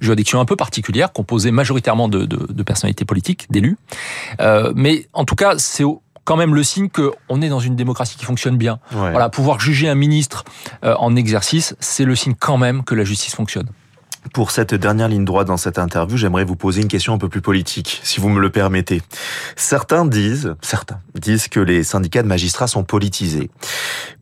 juridiction 0.00 0.40
un 0.40 0.44
peu 0.44 0.56
particulière, 0.56 1.12
composée 1.12 1.50
majoritairement 1.50 2.08
de, 2.08 2.24
de, 2.24 2.62
personnalités 2.62 3.04
politiques, 3.04 3.46
d'élus. 3.50 3.76
Euh, 4.40 4.72
mais 4.74 5.08
en 5.12 5.24
tout 5.24 5.34
cas, 5.34 5.54
c'est 5.58 5.84
quand 6.24 6.36
même 6.36 6.54
le 6.54 6.62
signe 6.62 6.88
qu'on 6.88 7.40
est 7.40 7.48
dans 7.48 7.60
une 7.60 7.76
démocratie 7.76 8.16
qui 8.16 8.24
fonctionne 8.24 8.56
bien. 8.56 8.80
Voilà, 8.90 9.28
pouvoir 9.28 9.60
juger 9.60 9.88
un 9.88 9.94
ministre 9.94 10.44
euh, 10.84 10.94
en 10.98 11.16
exercice, 11.16 11.74
c'est 11.80 12.04
le 12.04 12.14
signe 12.14 12.34
quand 12.38 12.58
même 12.58 12.84
que 12.84 12.94
la 12.94 13.04
justice 13.04 13.34
fonctionne. 13.34 13.68
Pour 14.32 14.50
cette 14.50 14.74
dernière 14.74 15.08
ligne 15.08 15.24
droite 15.24 15.46
dans 15.46 15.56
cette 15.56 15.78
interview, 15.78 16.16
j'aimerais 16.16 16.44
vous 16.44 16.56
poser 16.56 16.82
une 16.82 16.88
question 16.88 17.14
un 17.14 17.18
peu 17.18 17.28
plus 17.28 17.40
politique, 17.40 18.00
si 18.02 18.20
vous 18.20 18.28
me 18.28 18.40
le 18.40 18.50
permettez. 18.50 19.00
Certains 19.56 20.04
disent, 20.04 20.54
certains 20.60 21.00
disent 21.14 21.48
que 21.48 21.60
les 21.60 21.82
syndicats 21.82 22.22
de 22.22 22.28
magistrats 22.28 22.66
sont 22.66 22.84
politisés, 22.84 23.50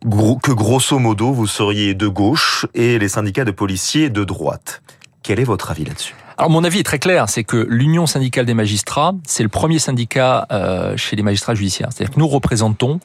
que 0.03 0.53
grosso 0.53 0.99
modo 0.99 1.33
vous 1.33 1.47
seriez 1.47 1.95
de 1.95 2.09
gauche 2.09 2.67
et 2.75 2.99
les 2.99 3.09
syndicats 3.09 3.45
de 3.45 3.51
policiers 3.51 4.11
de 4.11 4.25
droite. 4.25 4.83
Quel 5.23 5.41
est 5.41 5.45
votre 5.45 5.71
avis 5.71 5.85
là-dessus? 5.85 6.15
Alors 6.39 6.51
mon 6.51 6.65
avis 6.65 6.81
est 6.81 6.85
très 6.85 6.99
clair, 6.99 7.29
c'est 7.29 7.45
que 7.45 7.67
l'Union 7.71 8.07
syndicale 8.07 8.45
des 8.45 8.55
magistrats, 8.55 9.15
c'est 9.27 9.43
le 9.43 9.49
premier 9.49 9.79
syndicat 9.79 10.47
euh, 10.53 10.97
chez 10.97 11.17
les 11.17 11.23
magistrats 11.23 11.55
judiciaires. 11.55 11.89
C'est-à-dire 11.91 12.15
que 12.15 12.21
nous 12.21 12.29
représentons 12.29 13.01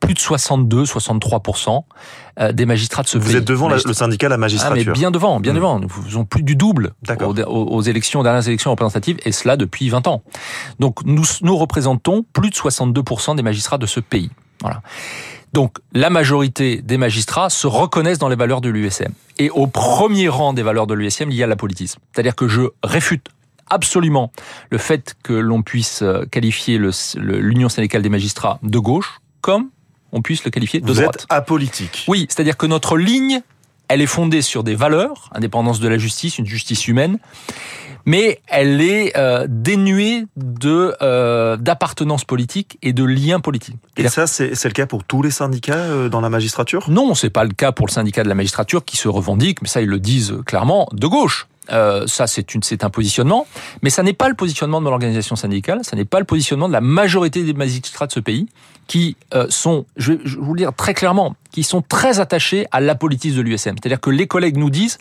plus 0.00 0.12
de 0.12 0.18
62-63% 0.18 1.84
euh, 2.40 2.52
des 2.52 2.66
magistrats 2.66 3.02
de 3.02 3.08
ce 3.08 3.16
Vous 3.16 3.24
pays. 3.24 3.32
Vous 3.32 3.38
êtes 3.38 3.46
devant 3.46 3.68
le 3.68 3.78
syndicat 3.78 4.28
la 4.28 4.36
magistrature. 4.36 4.82
Ah, 4.86 4.90
mais 4.90 4.92
bien 4.92 5.10
devant, 5.10 5.40
bien 5.40 5.52
mmh. 5.52 5.56
devant. 5.56 5.80
Nous 5.80 5.88
faisons 5.88 6.26
plus 6.26 6.42
du 6.42 6.56
double 6.56 6.92
aux, 7.20 7.50
aux, 7.50 7.82
élections, 7.82 8.20
aux 8.20 8.24
dernières 8.24 8.46
élections 8.46 8.70
représentatives, 8.70 9.18
et 9.24 9.32
cela 9.32 9.56
depuis 9.56 9.88
20 9.88 10.06
ans. 10.06 10.22
Donc 10.78 11.04
nous, 11.04 11.24
nous 11.40 11.56
représentons 11.56 12.24
plus 12.34 12.50
de 12.50 12.54
62% 12.54 13.36
des 13.36 13.42
magistrats 13.42 13.78
de 13.78 13.86
ce 13.86 14.00
pays. 14.00 14.30
Voilà. 14.60 14.82
Donc 15.54 15.78
la 15.92 16.10
majorité 16.10 16.82
des 16.82 16.98
magistrats 16.98 17.48
se 17.48 17.68
reconnaissent 17.68 18.18
dans 18.18 18.28
les 18.28 18.34
valeurs 18.34 18.60
de 18.60 18.68
l'USM. 18.68 19.12
Et 19.38 19.50
au 19.50 19.68
premier 19.68 20.28
rang 20.28 20.52
des 20.52 20.64
valeurs 20.64 20.88
de 20.88 20.94
l'USM, 20.94 21.30
il 21.30 21.36
y 21.36 21.44
a 21.44 21.46
la 21.46 21.54
politisme. 21.54 22.00
C'est-à-dire 22.12 22.34
que 22.34 22.48
je 22.48 22.62
réfute 22.82 23.28
absolument 23.70 24.32
le 24.70 24.78
fait 24.78 25.14
que 25.22 25.32
l'on 25.32 25.62
puisse 25.62 26.02
euh, 26.02 26.24
qualifier 26.26 26.76
l'Union 27.16 27.68
syndicale 27.68 28.02
des 28.02 28.08
magistrats 28.08 28.58
de 28.64 28.78
gauche 28.80 29.20
comme 29.42 29.70
on 30.10 30.22
puisse 30.22 30.44
le 30.44 30.50
qualifier 30.50 30.80
de 30.80 30.86
Vous 30.86 30.94
droite. 30.94 31.22
Êtes 31.22 31.26
apolitique. 31.28 32.04
Oui, 32.08 32.26
c'est-à-dire 32.28 32.56
que 32.56 32.66
notre 32.66 32.96
ligne, 32.96 33.40
elle 33.86 34.00
est 34.00 34.06
fondée 34.06 34.42
sur 34.42 34.64
des 34.64 34.74
valeurs, 34.74 35.30
indépendance 35.32 35.78
de 35.78 35.86
la 35.86 35.98
justice, 35.98 36.38
une 36.38 36.46
justice 36.46 36.88
humaine, 36.88 37.18
mais 38.06 38.40
elle 38.48 38.80
est 38.80 39.16
euh, 39.16 39.46
dénuée 39.48 40.26
de 40.36 40.94
euh, 41.02 41.56
d'appartenance 41.56 42.24
politique 42.24 42.78
et 42.82 42.92
de 42.92 43.04
liens 43.04 43.40
politiques. 43.40 43.76
Et, 43.96 44.08
ça, 44.08 44.26
c'est 44.26 44.64
le 44.64 44.70
cas 44.70 44.86
pour 44.86 45.04
tous 45.04 45.22
les 45.22 45.30
syndicats 45.30 45.74
euh, 45.74 46.08
dans 46.08 46.20
la 46.20 46.30
magistrature? 46.30 46.90
Non, 46.90 47.14
c'est 47.14 47.30
pas 47.30 47.44
le 47.44 47.52
cas 47.52 47.72
pour 47.72 47.86
le 47.86 47.92
syndicat 47.92 48.22
de 48.22 48.28
la 48.28 48.34
magistrature 48.34 48.84
qui 48.84 48.96
se 48.96 49.08
revendique, 49.08 49.62
mais 49.62 49.68
ça 49.68 49.80
ils 49.80 49.88
le 49.88 50.00
disent 50.00 50.34
clairement, 50.44 50.88
de 50.92 51.06
gauche. 51.06 51.46
Euh, 51.72 52.06
ça, 52.06 52.26
c'est 52.26 52.54
une, 52.54 52.62
c'est 52.62 52.84
un 52.84 52.90
positionnement, 52.90 53.46
mais 53.82 53.90
ça 53.90 54.02
n'est 54.02 54.12
pas 54.12 54.28
le 54.28 54.34
positionnement 54.34 54.80
de 54.80 54.88
l'organisation 54.88 55.36
syndicale, 55.36 55.80
ça 55.82 55.96
n'est 55.96 56.04
pas 56.04 56.18
le 56.18 56.26
positionnement 56.26 56.68
de 56.68 56.74
la 56.74 56.82
majorité 56.82 57.42
des 57.42 57.54
magistrats 57.54 58.06
de 58.06 58.12
ce 58.12 58.20
pays, 58.20 58.48
qui 58.86 59.16
euh, 59.34 59.46
sont, 59.48 59.86
je 59.96 60.12
vais, 60.12 60.18
je 60.24 60.36
vais 60.36 60.42
vous 60.42 60.52
le 60.52 60.58
dire 60.58 60.74
très 60.74 60.92
clairement, 60.92 61.36
qui 61.52 61.62
sont 61.62 61.80
très 61.80 62.20
attachés 62.20 62.66
à 62.70 62.80
la 62.80 62.94
politique 62.94 63.34
de 63.34 63.40
l'USM. 63.40 63.76
C'est-à-dire 63.80 64.00
que 64.00 64.10
les 64.10 64.26
collègues 64.26 64.58
nous 64.58 64.68
disent, 64.68 64.98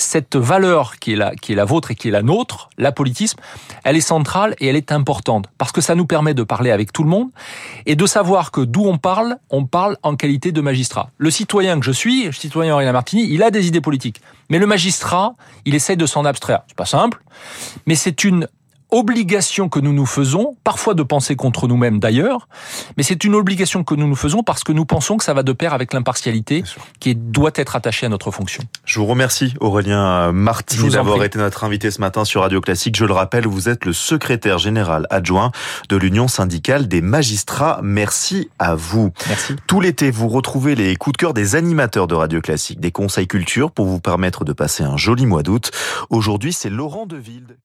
cette 0.00 0.36
valeur 0.36 0.98
qui 0.98 1.12
est 1.12 1.16
la, 1.16 1.34
qui 1.34 1.52
est 1.52 1.54
la 1.54 1.64
vôtre 1.64 1.90
et 1.90 1.94
qui 1.94 2.08
est 2.08 2.10
la 2.10 2.22
nôtre, 2.22 2.70
l'apolitisme, 2.78 3.38
elle 3.84 3.96
est 3.96 4.00
centrale 4.00 4.54
et 4.58 4.66
elle 4.68 4.76
est 4.76 4.92
importante 4.92 5.46
parce 5.58 5.72
que 5.72 5.80
ça 5.80 5.94
nous 5.94 6.06
permet 6.06 6.34
de 6.34 6.42
parler 6.42 6.70
avec 6.70 6.92
tout 6.92 7.02
le 7.02 7.08
monde 7.08 7.28
et 7.86 7.96
de 7.96 8.06
savoir 8.06 8.50
que 8.50 8.60
d'où 8.60 8.84
on 8.86 8.98
parle, 8.98 9.36
on 9.50 9.66
parle 9.66 9.96
en 10.02 10.16
qualité 10.16 10.52
de 10.52 10.60
magistrat. 10.60 11.10
Le 11.18 11.30
citoyen 11.30 11.78
que 11.78 11.86
je 11.86 11.92
suis, 11.92 12.32
citoyen 12.32 12.74
Aurélien 12.74 12.92
Martini, 12.92 13.26
il 13.30 13.42
a 13.42 13.50
des 13.50 13.66
idées 13.66 13.80
politiques. 13.80 14.20
Mais 14.48 14.58
le 14.58 14.66
magistrat, 14.66 15.34
il 15.64 15.74
essaye 15.74 15.96
de 15.96 16.06
s'en 16.06 16.24
abstraire. 16.24 16.62
C'est 16.66 16.76
pas 16.76 16.86
simple, 16.86 17.22
mais 17.86 17.94
c'est 17.94 18.24
une 18.24 18.48
obligation 18.90 19.68
que 19.68 19.80
nous 19.80 19.92
nous 19.92 20.06
faisons, 20.06 20.56
parfois 20.64 20.94
de 20.94 21.02
penser 21.02 21.36
contre 21.36 21.68
nous-mêmes 21.68 21.98
d'ailleurs, 21.98 22.48
mais 22.96 23.02
c'est 23.02 23.24
une 23.24 23.34
obligation 23.34 23.84
que 23.84 23.94
nous 23.94 24.06
nous 24.06 24.16
faisons 24.16 24.42
parce 24.42 24.64
que 24.64 24.72
nous 24.72 24.84
pensons 24.84 25.16
que 25.16 25.24
ça 25.24 25.34
va 25.34 25.42
de 25.42 25.52
pair 25.52 25.72
avec 25.72 25.92
l'impartialité 25.92 26.64
qui 26.98 27.14
doit 27.14 27.52
être 27.54 27.76
attachée 27.76 28.06
à 28.06 28.08
notre 28.08 28.30
fonction. 28.30 28.62
Je 28.84 29.00
vous 29.00 29.06
remercie 29.06 29.54
Aurélien 29.60 30.32
Martini 30.32 30.90
d'avoir 30.90 31.22
été 31.24 31.38
notre 31.38 31.64
invité 31.64 31.90
ce 31.90 32.00
matin 32.00 32.24
sur 32.24 32.42
Radio 32.42 32.60
Classique. 32.60 32.96
Je 32.96 33.04
le 33.04 33.12
rappelle, 33.12 33.46
vous 33.46 33.68
êtes 33.68 33.84
le 33.84 33.92
secrétaire 33.92 34.58
général 34.58 35.06
adjoint 35.10 35.52
de 35.88 35.96
l'Union 35.96 36.28
syndicale 36.28 36.88
des 36.88 37.00
magistrats. 37.00 37.80
Merci 37.82 38.50
à 38.58 38.74
vous. 38.74 39.12
Merci. 39.28 39.56
Tout 39.66 39.80
l'été, 39.80 40.10
vous 40.10 40.28
retrouvez 40.28 40.74
les 40.74 40.96
coups 40.96 41.14
de 41.14 41.18
cœur 41.18 41.34
des 41.34 41.56
animateurs 41.56 42.06
de 42.06 42.14
Radio 42.14 42.40
Classique, 42.40 42.80
des 42.80 42.92
conseils 42.92 43.26
culture 43.26 43.70
pour 43.70 43.86
vous 43.86 44.00
permettre 44.00 44.44
de 44.44 44.52
passer 44.52 44.82
un 44.82 44.96
joli 44.96 45.26
mois 45.26 45.42
d'août. 45.42 45.70
Aujourd'hui, 46.10 46.52
c'est 46.52 46.70
Laurent 46.70 47.06
Deville 47.06 47.56